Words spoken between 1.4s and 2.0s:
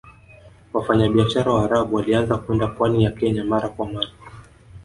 Waarabu